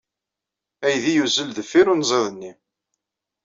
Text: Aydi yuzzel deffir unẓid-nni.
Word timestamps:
Aydi 0.85 1.11
yuzzel 1.13 1.49
deffir 1.55 1.87
unẓid-nni. 1.93 2.51